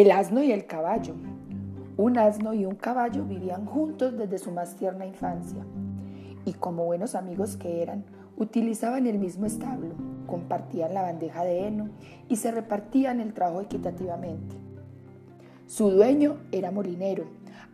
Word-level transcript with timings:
El 0.00 0.12
asno 0.12 0.42
y 0.42 0.50
el 0.50 0.64
caballo. 0.64 1.12
Un 1.98 2.16
asno 2.16 2.54
y 2.54 2.64
un 2.64 2.74
caballo 2.74 3.22
vivían 3.26 3.66
juntos 3.66 4.16
desde 4.16 4.38
su 4.38 4.50
más 4.50 4.74
tierna 4.76 5.04
infancia 5.04 5.62
y 6.46 6.54
como 6.54 6.86
buenos 6.86 7.14
amigos 7.14 7.58
que 7.58 7.82
eran, 7.82 8.06
utilizaban 8.38 9.06
el 9.06 9.18
mismo 9.18 9.44
establo, 9.44 9.94
compartían 10.26 10.94
la 10.94 11.02
bandeja 11.02 11.44
de 11.44 11.66
heno 11.66 11.90
y 12.30 12.36
se 12.36 12.50
repartían 12.50 13.20
el 13.20 13.34
trabajo 13.34 13.60
equitativamente. 13.60 14.56
Su 15.66 15.90
dueño 15.90 16.38
era 16.50 16.70
molinero, 16.70 17.26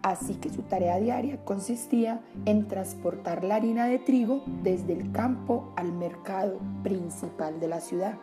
así 0.02 0.34
que 0.34 0.50
su 0.50 0.62
tarea 0.62 0.98
diaria 0.98 1.44
consistía 1.44 2.22
en 2.44 2.66
transportar 2.66 3.44
la 3.44 3.54
harina 3.54 3.86
de 3.86 4.00
trigo 4.00 4.42
desde 4.64 4.94
el 4.94 5.12
campo 5.12 5.72
al 5.76 5.92
mercado 5.92 6.58
principal 6.82 7.60
de 7.60 7.68
la 7.68 7.78
ciudad. 7.78 8.18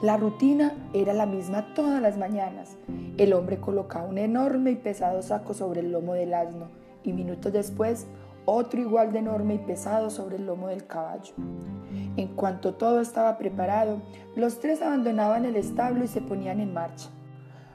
La 0.00 0.16
rutina 0.16 0.74
era 0.92 1.12
la 1.12 1.26
misma 1.26 1.74
todas 1.74 2.00
las 2.00 2.16
mañanas. 2.16 2.76
El 3.16 3.32
hombre 3.32 3.58
colocaba 3.58 4.06
un 4.06 4.18
enorme 4.18 4.70
y 4.70 4.76
pesado 4.76 5.22
saco 5.22 5.54
sobre 5.54 5.80
el 5.80 5.90
lomo 5.90 6.14
del 6.14 6.34
asno 6.34 6.68
y 7.02 7.12
minutos 7.12 7.52
después 7.52 8.06
otro 8.44 8.80
igual 8.80 9.10
de 9.12 9.18
enorme 9.18 9.54
y 9.54 9.58
pesado 9.58 10.08
sobre 10.08 10.36
el 10.36 10.46
lomo 10.46 10.68
del 10.68 10.86
caballo. 10.86 11.34
En 12.16 12.28
cuanto 12.28 12.74
todo 12.74 13.00
estaba 13.00 13.38
preparado, 13.38 14.00
los 14.36 14.60
tres 14.60 14.82
abandonaban 14.82 15.44
el 15.44 15.56
establo 15.56 16.04
y 16.04 16.08
se 16.08 16.20
ponían 16.20 16.60
en 16.60 16.72
marcha. 16.72 17.08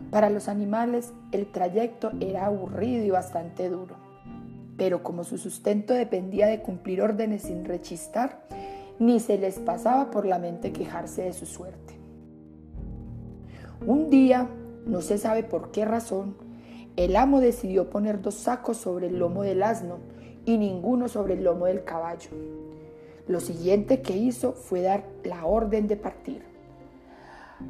Para 0.10 0.30
los 0.30 0.48
animales 0.48 1.12
el 1.34 1.52
trayecto 1.52 2.14
era 2.22 2.46
aburrido 2.46 3.04
y 3.04 3.10
bastante 3.10 3.68
duro, 3.68 3.98
pero 4.78 5.04
como 5.04 5.26
su 5.26 5.38
sustento 5.38 5.94
dependía 5.94 6.48
de 6.48 6.62
cumplir 6.62 7.02
órdenes 7.02 7.42
sin 7.42 7.66
rechistar, 7.66 8.46
ni 8.98 9.20
se 9.20 9.38
les 9.38 9.60
pasaba 9.60 10.10
por 10.10 10.26
la 10.26 10.40
mente 10.40 10.72
quejarse 10.72 11.24
de 11.24 11.34
su 11.34 11.46
suerte. 11.46 12.03
Un 13.86 14.10
día, 14.10 14.50
no 14.86 15.02
se 15.02 15.18
sabe 15.18 15.44
por 15.44 15.72
qué 15.72 15.86
razón, 15.86 16.36
el 16.96 17.16
amo 17.16 17.40
decidió 17.40 17.90
poner 17.90 18.22
dos 18.22 18.36
sacos 18.36 18.78
sobre 18.78 19.08
el 19.08 19.18
lomo 19.18 19.44
del 19.44 19.64
asno 19.64 19.98
y 20.46 20.58
ninguno 20.58 21.08
sobre 21.08 21.34
el 21.34 21.44
lomo 21.44 21.66
del 21.66 21.84
caballo. 21.84 22.30
Lo 23.28 23.40
siguiente 23.40 24.02
que 24.02 24.16
hizo 24.16 24.54
fue 24.54 24.82
dar 24.82 25.06
la 25.24 25.46
orden 25.46 25.88
de 25.88 25.96
partir. 25.96 26.44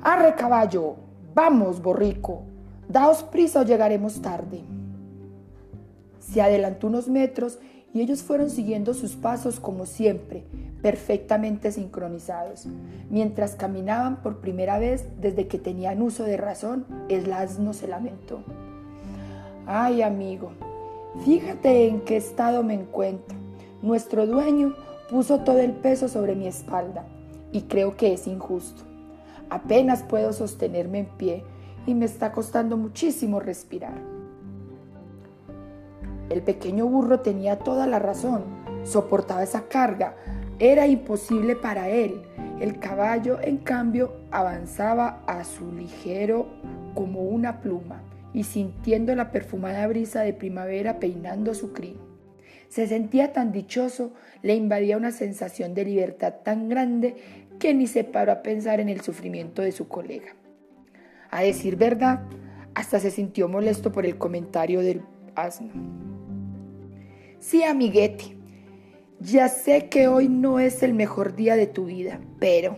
¡Arre 0.01 0.35
caballo! 0.35 0.95
¡Vamos, 1.33 1.81
borrico! 1.81 2.41
Daos 2.89 3.23
prisa 3.23 3.61
o 3.61 3.63
llegaremos 3.63 4.21
tarde. 4.21 4.61
Se 6.19 6.41
adelantó 6.41 6.87
unos 6.87 7.07
metros 7.07 7.59
y 7.93 8.01
ellos 8.01 8.23
fueron 8.23 8.49
siguiendo 8.49 8.93
sus 8.93 9.15
pasos 9.15 9.59
como 9.59 9.85
siempre, 9.85 10.43
perfectamente 10.81 11.71
sincronizados. 11.71 12.65
Mientras 13.09 13.55
caminaban 13.55 14.21
por 14.23 14.41
primera 14.41 14.79
vez 14.79 15.05
desde 15.21 15.47
que 15.47 15.59
tenían 15.59 16.01
uso 16.01 16.23
de 16.23 16.37
razón, 16.37 16.85
el 17.07 17.31
asno 17.31 17.73
se 17.73 17.87
lamentó. 17.87 18.43
Ay, 19.67 20.01
amigo, 20.01 20.51
fíjate 21.23 21.87
en 21.87 22.01
qué 22.01 22.17
estado 22.17 22.63
me 22.63 22.73
encuentro. 22.73 23.37
Nuestro 23.81 24.25
dueño 24.25 24.75
puso 25.09 25.39
todo 25.41 25.59
el 25.59 25.71
peso 25.71 26.07
sobre 26.07 26.35
mi 26.35 26.47
espalda 26.47 27.05
y 27.51 27.61
creo 27.63 27.95
que 27.95 28.13
es 28.13 28.25
injusto. 28.25 28.81
Apenas 29.49 30.01
puedo 30.01 30.33
sostenerme 30.33 30.99
en 30.99 31.05
pie 31.17 31.43
y 31.85 31.93
me 31.93 32.05
está 32.05 32.31
costando 32.31 32.75
muchísimo 32.75 33.39
respirar. 33.39 34.12
El 36.33 36.41
pequeño 36.41 36.87
burro 36.87 37.19
tenía 37.19 37.59
toda 37.59 37.85
la 37.85 37.99
razón, 37.99 38.43
soportaba 38.85 39.43
esa 39.43 39.67
carga, 39.67 40.15
era 40.57 40.87
imposible 40.87 41.55
para 41.55 41.89
él. 41.89 42.23
El 42.59 42.79
caballo, 42.79 43.37
en 43.39 43.57
cambio, 43.57 44.13
avanzaba 44.31 45.21
a 45.27 45.43
su 45.43 45.71
ligero 45.71 46.47
como 46.95 47.21
una 47.21 47.61
pluma 47.61 48.01
y 48.33 48.45
sintiendo 48.45 49.13
la 49.13 49.31
perfumada 49.31 49.85
brisa 49.85 50.21
de 50.21 50.33
primavera 50.33 50.97
peinando 50.97 51.53
su 51.53 51.71
crin. 51.71 51.97
Se 52.67 52.87
sentía 52.87 53.31
tan 53.31 53.51
dichoso, 53.51 54.13
le 54.41 54.55
invadía 54.55 54.97
una 54.97 55.11
sensación 55.11 55.75
de 55.75 55.85
libertad 55.85 56.33
tan 56.43 56.67
grande 56.67 57.15
que 57.59 57.75
ni 57.75 57.85
se 57.85 58.03
paró 58.03 58.31
a 58.31 58.41
pensar 58.41 58.79
en 58.79 58.89
el 58.89 59.01
sufrimiento 59.01 59.61
de 59.61 59.71
su 59.71 59.87
colega. 59.87 60.33
A 61.29 61.43
decir 61.43 61.75
verdad, 61.75 62.21
hasta 62.73 62.99
se 62.99 63.11
sintió 63.11 63.47
molesto 63.47 63.91
por 63.91 64.07
el 64.07 64.17
comentario 64.17 64.81
del 64.81 65.03
asno. 65.35 66.12
Sí, 67.43 67.61
amiguete, 67.61 68.37
ya 69.19 69.49
sé 69.49 69.89
que 69.89 70.07
hoy 70.07 70.29
no 70.29 70.59
es 70.59 70.81
el 70.81 70.93
mejor 70.93 71.35
día 71.35 71.57
de 71.57 71.67
tu 71.67 71.87
vida, 71.87 72.21
pero 72.39 72.77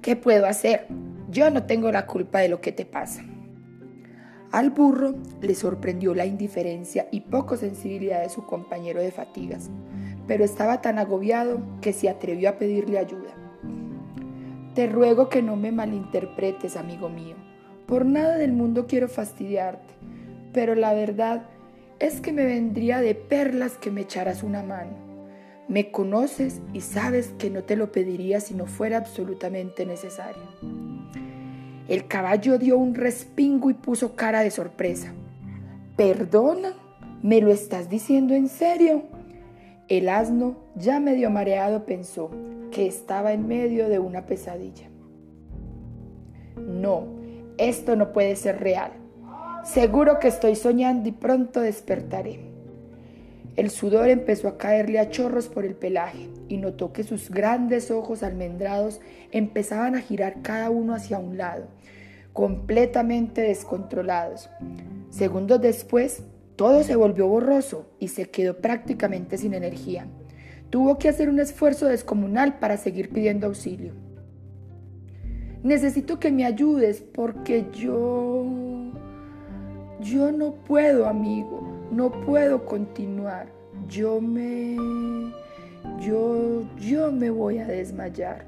¿qué 0.00 0.16
puedo 0.16 0.46
hacer? 0.46 0.86
Yo 1.30 1.50
no 1.50 1.64
tengo 1.64 1.92
la 1.92 2.06
culpa 2.06 2.38
de 2.38 2.48
lo 2.48 2.62
que 2.62 2.72
te 2.72 2.86
pasa. 2.86 3.22
Al 4.50 4.70
burro 4.70 5.14
le 5.42 5.54
sorprendió 5.54 6.14
la 6.14 6.24
indiferencia 6.24 7.06
y 7.10 7.20
poco 7.20 7.58
sensibilidad 7.58 8.22
de 8.22 8.30
su 8.30 8.46
compañero 8.46 9.02
de 9.02 9.12
fatigas, 9.12 9.68
pero 10.26 10.42
estaba 10.42 10.80
tan 10.80 10.98
agobiado 10.98 11.60
que 11.82 11.92
se 11.92 12.08
atrevió 12.08 12.48
a 12.48 12.56
pedirle 12.56 12.98
ayuda. 12.98 13.34
Te 14.74 14.86
ruego 14.86 15.28
que 15.28 15.42
no 15.42 15.54
me 15.54 15.70
malinterpretes, 15.70 16.78
amigo 16.78 17.10
mío. 17.10 17.36
Por 17.84 18.06
nada 18.06 18.38
del 18.38 18.54
mundo 18.54 18.86
quiero 18.86 19.06
fastidiarte, 19.06 19.92
pero 20.54 20.74
la 20.74 20.94
verdad 20.94 21.42
es 21.98 22.20
que 22.20 22.32
me 22.32 22.44
vendría 22.44 23.00
de 23.00 23.14
perlas 23.14 23.76
que 23.76 23.90
me 23.90 24.02
echaras 24.02 24.42
una 24.42 24.62
mano. 24.62 24.92
Me 25.68 25.90
conoces 25.90 26.60
y 26.72 26.80
sabes 26.80 27.34
que 27.38 27.50
no 27.50 27.64
te 27.64 27.76
lo 27.76 27.92
pediría 27.92 28.40
si 28.40 28.54
no 28.54 28.66
fuera 28.66 28.96
absolutamente 28.96 29.84
necesario. 29.84 30.42
El 31.88 32.06
caballo 32.06 32.58
dio 32.58 32.78
un 32.78 32.94
respingo 32.94 33.70
y 33.70 33.74
puso 33.74 34.14
cara 34.14 34.40
de 34.40 34.50
sorpresa. 34.50 35.12
¿Perdona? 35.96 36.74
¿Me 37.22 37.40
lo 37.40 37.50
estás 37.50 37.90
diciendo 37.90 38.34
en 38.34 38.48
serio? 38.48 39.02
El 39.88 40.08
asno, 40.08 40.56
ya 40.76 41.00
medio 41.00 41.30
mareado, 41.30 41.84
pensó 41.84 42.30
que 42.70 42.86
estaba 42.86 43.32
en 43.32 43.48
medio 43.48 43.88
de 43.88 43.98
una 43.98 44.26
pesadilla. 44.26 44.88
No, 46.56 47.06
esto 47.56 47.96
no 47.96 48.12
puede 48.12 48.36
ser 48.36 48.60
real. 48.60 48.92
Seguro 49.64 50.18
que 50.18 50.28
estoy 50.28 50.56
soñando 50.56 51.08
y 51.08 51.12
pronto 51.12 51.60
despertaré. 51.60 52.40
El 53.56 53.70
sudor 53.70 54.08
empezó 54.08 54.46
a 54.46 54.56
caerle 54.56 55.00
a 55.00 55.10
chorros 55.10 55.48
por 55.48 55.64
el 55.64 55.74
pelaje 55.74 56.28
y 56.48 56.58
notó 56.58 56.92
que 56.92 57.02
sus 57.02 57.28
grandes 57.28 57.90
ojos 57.90 58.22
almendrados 58.22 59.00
empezaban 59.32 59.96
a 59.96 60.00
girar 60.00 60.42
cada 60.42 60.70
uno 60.70 60.94
hacia 60.94 61.18
un 61.18 61.36
lado, 61.36 61.66
completamente 62.32 63.40
descontrolados. 63.40 64.48
Segundos 65.10 65.60
después, 65.60 66.22
todo 66.54 66.84
se 66.84 66.94
volvió 66.94 67.26
borroso 67.26 67.90
y 67.98 68.08
se 68.08 68.30
quedó 68.30 68.58
prácticamente 68.58 69.36
sin 69.38 69.54
energía. 69.54 70.06
Tuvo 70.70 70.98
que 70.98 71.08
hacer 71.08 71.28
un 71.28 71.40
esfuerzo 71.40 71.86
descomunal 71.86 72.60
para 72.60 72.76
seguir 72.76 73.10
pidiendo 73.10 73.48
auxilio. 73.48 73.92
Necesito 75.64 76.20
que 76.20 76.30
me 76.30 76.44
ayudes 76.44 77.00
porque 77.00 77.66
yo... 77.72 78.67
Yo 80.00 80.30
no 80.30 80.52
puedo, 80.52 81.08
amigo. 81.08 81.60
No 81.90 82.10
puedo 82.10 82.64
continuar. 82.64 83.48
Yo 83.88 84.20
me... 84.20 84.76
Yo... 86.00 86.62
Yo 86.76 87.10
me 87.10 87.30
voy 87.30 87.58
a 87.58 87.66
desmayar. 87.66 88.44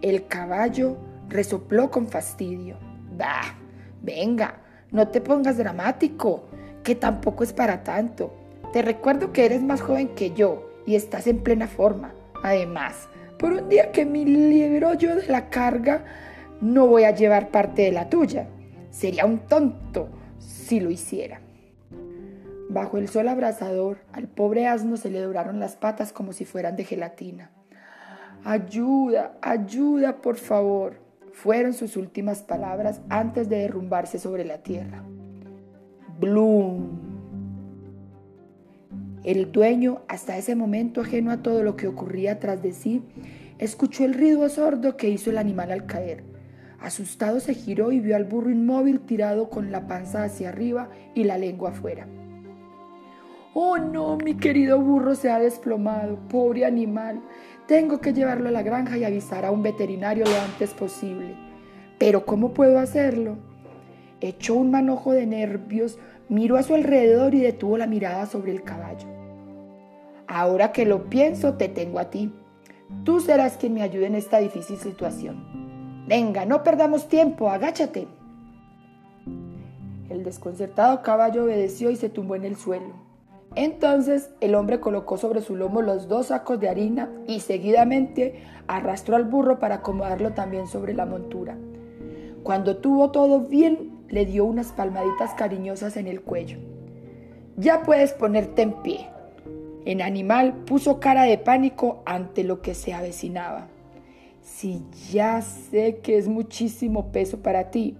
El 0.00 0.26
caballo 0.26 0.96
resopló 1.28 1.90
con 1.90 2.06
fastidio. 2.06 2.76
Bah, 3.18 3.54
venga, 4.02 4.60
no 4.90 5.08
te 5.08 5.20
pongas 5.20 5.58
dramático, 5.58 6.44
que 6.82 6.94
tampoco 6.94 7.44
es 7.44 7.52
para 7.52 7.82
tanto. 7.82 8.32
Te 8.72 8.80
recuerdo 8.80 9.32
que 9.32 9.44
eres 9.44 9.62
más 9.62 9.82
joven 9.82 10.08
que 10.08 10.32
yo 10.32 10.70
y 10.86 10.94
estás 10.94 11.26
en 11.26 11.38
plena 11.38 11.66
forma. 11.66 12.14
Además, 12.42 13.08
por 13.38 13.52
un 13.52 13.68
día 13.68 13.92
que 13.92 14.06
me 14.06 14.24
libero 14.24 14.94
yo 14.94 15.16
de 15.16 15.26
la 15.26 15.50
carga, 15.50 16.04
no 16.62 16.86
voy 16.86 17.04
a 17.04 17.14
llevar 17.14 17.50
parte 17.50 17.82
de 17.82 17.92
la 17.92 18.08
tuya. 18.08 18.48
Sería 18.90 19.26
un 19.26 19.40
tonto 19.40 20.08
si 20.46 20.80
lo 20.80 20.90
hiciera. 20.90 21.40
Bajo 22.68 22.98
el 22.98 23.08
sol 23.08 23.28
abrasador, 23.28 23.98
al 24.12 24.28
pobre 24.28 24.66
asno 24.66 24.96
se 24.96 25.10
le 25.10 25.20
doraron 25.20 25.60
las 25.60 25.76
patas 25.76 26.12
como 26.12 26.32
si 26.32 26.44
fueran 26.44 26.76
de 26.76 26.84
gelatina. 26.84 27.50
Ayuda, 28.44 29.36
ayuda, 29.42 30.20
por 30.22 30.36
favor, 30.36 31.00
fueron 31.32 31.74
sus 31.74 31.96
últimas 31.96 32.42
palabras 32.42 33.00
antes 33.08 33.48
de 33.48 33.58
derrumbarse 33.58 34.18
sobre 34.18 34.44
la 34.44 34.58
tierra. 34.58 35.02
Bloom. 36.20 37.16
El 39.24 39.50
dueño, 39.50 40.02
hasta 40.06 40.38
ese 40.38 40.54
momento 40.54 41.00
ajeno 41.00 41.32
a 41.32 41.42
todo 41.42 41.62
lo 41.64 41.76
que 41.76 41.88
ocurría 41.88 42.38
tras 42.38 42.62
de 42.62 42.72
sí, 42.72 43.02
escuchó 43.58 44.04
el 44.04 44.14
ruido 44.14 44.48
sordo 44.48 44.96
que 44.96 45.08
hizo 45.08 45.30
el 45.30 45.38
animal 45.38 45.72
al 45.72 45.86
caer. 45.86 46.35
Asustado 46.80 47.40
se 47.40 47.54
giró 47.54 47.92
y 47.92 48.00
vio 48.00 48.16
al 48.16 48.24
burro 48.24 48.50
inmóvil 48.50 49.00
tirado 49.00 49.48
con 49.48 49.72
la 49.72 49.86
panza 49.86 50.24
hacia 50.24 50.50
arriba 50.50 50.90
y 51.14 51.24
la 51.24 51.38
lengua 51.38 51.70
afuera. 51.70 52.06
Oh 53.54 53.78
no, 53.78 54.18
mi 54.18 54.34
querido 54.34 54.78
burro 54.80 55.14
se 55.14 55.30
ha 55.30 55.38
desplomado, 55.38 56.18
pobre 56.28 56.66
animal. 56.66 57.22
Tengo 57.66 58.00
que 58.00 58.12
llevarlo 58.12 58.48
a 58.48 58.52
la 58.52 58.62
granja 58.62 58.98
y 58.98 59.04
avisar 59.04 59.46
a 59.46 59.50
un 59.50 59.62
veterinario 59.62 60.24
lo 60.26 60.40
antes 60.42 60.74
posible. 60.74 61.34
Pero 61.98 62.26
¿cómo 62.26 62.52
puedo 62.52 62.78
hacerlo? 62.78 63.38
echó 64.20 64.54
un 64.54 64.70
manojo 64.70 65.12
de 65.12 65.26
nervios, 65.26 65.98
miró 66.28 66.56
a 66.56 66.62
su 66.62 66.74
alrededor 66.74 67.34
y 67.34 67.40
detuvo 67.40 67.78
la 67.78 67.86
mirada 67.86 68.26
sobre 68.26 68.52
el 68.52 68.62
caballo. 68.62 69.06
Ahora 70.26 70.72
que 70.72 70.84
lo 70.84 71.08
pienso, 71.08 71.54
te 71.54 71.68
tengo 71.68 71.98
a 71.98 72.10
ti. 72.10 72.32
Tú 73.04 73.20
serás 73.20 73.56
quien 73.56 73.74
me 73.74 73.82
ayude 73.82 74.06
en 74.06 74.14
esta 74.14 74.38
difícil 74.38 74.76
situación. 74.76 75.55
Venga, 76.06 76.44
no 76.46 76.62
perdamos 76.62 77.08
tiempo, 77.08 77.50
agáchate. 77.50 78.06
El 80.08 80.22
desconcertado 80.22 81.02
caballo 81.02 81.44
obedeció 81.44 81.90
y 81.90 81.96
se 81.96 82.08
tumbó 82.08 82.36
en 82.36 82.44
el 82.44 82.56
suelo. 82.56 82.94
Entonces 83.56 84.30
el 84.40 84.54
hombre 84.54 84.80
colocó 84.80 85.16
sobre 85.16 85.40
su 85.40 85.56
lomo 85.56 85.82
los 85.82 86.08
dos 86.08 86.26
sacos 86.26 86.60
de 86.60 86.68
harina 86.68 87.10
y 87.26 87.40
seguidamente 87.40 88.44
arrastró 88.68 89.16
al 89.16 89.24
burro 89.24 89.58
para 89.58 89.76
acomodarlo 89.76 90.32
también 90.32 90.68
sobre 90.68 90.94
la 90.94 91.06
montura. 91.06 91.56
Cuando 92.42 92.76
tuvo 92.76 93.10
todo 93.10 93.40
bien, 93.40 94.04
le 94.08 94.26
dio 94.26 94.44
unas 94.44 94.72
palmaditas 94.72 95.34
cariñosas 95.34 95.96
en 95.96 96.06
el 96.06 96.20
cuello. 96.20 96.58
Ya 97.56 97.82
puedes 97.82 98.12
ponerte 98.12 98.62
en 98.62 98.74
pie. 98.82 99.08
El 99.84 100.02
animal 100.02 100.52
puso 100.66 101.00
cara 101.00 101.24
de 101.24 101.38
pánico 101.38 102.02
ante 102.04 102.44
lo 102.44 102.60
que 102.60 102.74
se 102.74 102.92
avecinaba. 102.94 103.68
Si 104.46 104.80
ya 105.10 105.42
sé 105.42 105.98
que 105.98 106.16
es 106.16 106.28
muchísimo 106.28 107.10
peso 107.10 107.42
para 107.42 107.72
ti, 107.72 107.96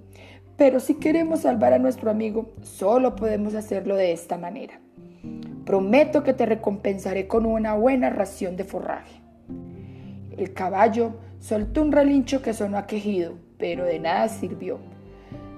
pero 0.57 0.79
si 0.79 0.95
queremos 0.95 1.41
salvar 1.41 1.73
a 1.73 1.81
nuestro 1.81 2.09
amigo, 2.09 2.55
solo 2.63 3.17
podemos 3.17 3.57
hacerlo 3.57 3.97
de 3.97 4.13
esta 4.13 4.39
manera. 4.39 4.81
Prometo 5.65 6.23
que 6.23 6.33
te 6.35 6.47
recompensaré 6.47 7.27
con 7.27 7.47
una 7.47 7.75
buena 7.75 8.11
ración 8.11 8.57
de 8.57 8.63
forraje. 8.63 9.21
El 10.39 10.55
caballo 10.55 11.17
soltó 11.41 11.83
un 11.83 11.91
relincho 11.91 12.43
que 12.43 12.55
sonó 12.55 12.79
a 12.79 12.87
quejido, 12.87 13.35
pero 13.59 13.85
de 13.85 13.99
nada 13.99 14.29
sirvió. 14.29 14.79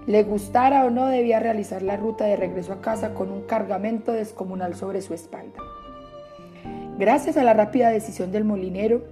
Le 0.07 0.23
gustara 0.23 0.87
o 0.87 0.91
no, 0.91 1.07
debía 1.07 1.39
realizar 1.39 1.83
la 1.83 1.99
ruta 1.99 2.25
de 2.25 2.37
regreso 2.37 2.73
a 2.73 2.81
casa 2.81 3.13
con 3.13 3.31
un 3.31 3.43
cargamento 3.43 4.13
descomunal 4.13 4.75
sobre 4.75 5.03
su 5.03 5.13
espalda. 5.13 5.61
Gracias 6.99 7.37
a 7.37 7.45
la 7.45 7.53
rápida 7.53 7.91
decisión 7.91 8.33
del 8.33 8.45
molinero, 8.45 9.05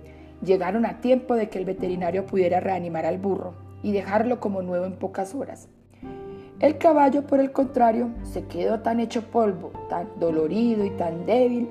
llegaron 0.42 0.86
a 0.86 1.00
tiempo 1.00 1.34
de 1.34 1.48
que 1.48 1.58
el 1.58 1.64
veterinario 1.64 2.26
pudiera 2.26 2.60
reanimar 2.60 3.06
al 3.06 3.18
burro 3.18 3.54
y 3.82 3.92
dejarlo 3.92 4.40
como 4.40 4.62
nuevo 4.62 4.84
en 4.84 4.96
pocas 4.96 5.34
horas. 5.34 5.68
El 6.58 6.78
caballo, 6.78 7.26
por 7.26 7.40
el 7.40 7.52
contrario, 7.52 8.08
se 8.22 8.44
quedó 8.44 8.80
tan 8.80 8.98
hecho 8.98 9.22
polvo, 9.30 9.72
tan 9.90 10.08
dolorido 10.18 10.86
y 10.86 10.90
tan 10.90 11.26
débil, 11.26 11.68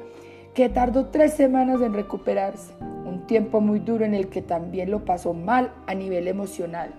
que 0.53 0.69
tardó 0.69 1.07
tres 1.07 1.33
semanas 1.33 1.81
en 1.81 1.93
recuperarse, 1.93 2.73
un 3.05 3.25
tiempo 3.25 3.61
muy 3.61 3.79
duro 3.79 4.05
en 4.05 4.13
el 4.13 4.29
que 4.29 4.41
también 4.41 4.91
lo 4.91 5.03
pasó 5.03 5.33
mal 5.33 5.73
a 5.87 5.95
nivel 5.95 6.27
emocional, 6.27 6.91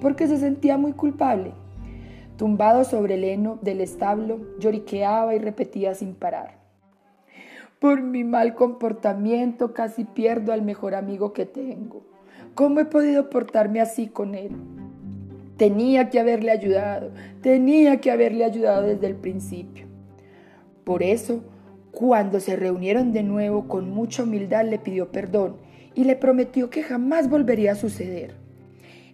porque 0.00 0.28
se 0.28 0.38
sentía 0.38 0.78
muy 0.78 0.92
culpable. 0.92 1.52
Tumbado 2.36 2.84
sobre 2.84 3.14
el 3.14 3.24
heno 3.24 3.58
del 3.60 3.80
establo, 3.80 4.38
lloriqueaba 4.58 5.34
y 5.34 5.38
repetía 5.38 5.94
sin 5.94 6.14
parar. 6.14 6.61
Por 7.82 8.00
mi 8.00 8.22
mal 8.22 8.54
comportamiento 8.54 9.74
casi 9.74 10.04
pierdo 10.04 10.52
al 10.52 10.62
mejor 10.62 10.94
amigo 10.94 11.32
que 11.32 11.46
tengo. 11.46 12.04
¿Cómo 12.54 12.78
he 12.78 12.84
podido 12.84 13.28
portarme 13.28 13.80
así 13.80 14.06
con 14.06 14.36
él? 14.36 14.52
Tenía 15.56 16.08
que 16.08 16.20
haberle 16.20 16.52
ayudado, 16.52 17.10
tenía 17.40 18.00
que 18.00 18.12
haberle 18.12 18.44
ayudado 18.44 18.82
desde 18.82 19.08
el 19.08 19.16
principio. 19.16 19.86
Por 20.84 21.02
eso, 21.02 21.42
cuando 21.90 22.38
se 22.38 22.54
reunieron 22.54 23.12
de 23.12 23.24
nuevo, 23.24 23.66
con 23.66 23.90
mucha 23.90 24.22
humildad 24.22 24.64
le 24.64 24.78
pidió 24.78 25.10
perdón 25.10 25.56
y 25.96 26.04
le 26.04 26.14
prometió 26.14 26.70
que 26.70 26.84
jamás 26.84 27.28
volvería 27.28 27.72
a 27.72 27.74
suceder. 27.74 28.36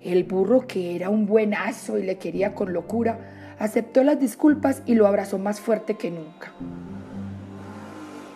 El 0.05 0.25
burro, 0.25 0.67
que 0.67 0.95
era 0.95 1.09
un 1.09 1.25
buenazo 1.25 1.99
y 1.99 2.03
le 2.03 2.19
quería 2.19 2.55
con 2.55 2.75
locura, 2.75 3.19
aceptó 3.59 4.05
las 4.05 4.21
disculpas 4.21 4.83
y 4.85 4.95
lo 4.95 5.07
abrazó 5.07 5.39
más 5.39 5.59
fuerte 5.59 5.95
que 5.95 6.11
nunca. 6.11 6.53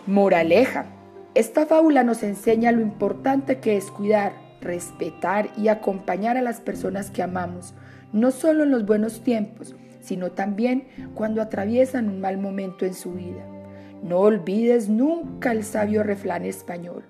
Moraleja. 0.07 0.87
Esta 1.37 1.65
fábula 1.65 2.03
nos 2.03 2.25
enseña 2.25 2.73
lo 2.73 2.81
importante 2.81 3.61
que 3.61 3.77
es 3.77 3.93
cuidar, 3.93 4.33
respetar 4.61 5.51
y 5.57 5.69
acompañar 5.69 6.37
a 6.37 6.43
las 6.43 6.61
personas 6.61 7.13
que 7.13 7.23
amamos, 7.23 7.73
no 8.13 8.33
solo 8.33 8.65
en 8.65 8.73
los 8.73 8.85
buenos 8.85 9.23
tiempos, 9.23 9.77
sino 10.01 10.33
también 10.33 10.89
cuando 11.15 11.41
atraviesan 11.41 12.09
un 12.09 12.21
mal 12.21 12.37
momento 12.37 12.85
en 12.85 12.95
su 12.95 13.13
vida. 13.13 13.47
No 14.03 14.19
olvides 14.19 14.89
nunca 14.89 15.53
el 15.53 15.63
sabio 15.63 16.03
refrán 16.03 16.45
español. 16.45 17.05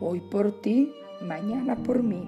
Hoy 0.00 0.20
por 0.20 0.62
ti, 0.62 0.90
mañana 1.20 1.76
por 1.76 2.02
mí. 2.02 2.26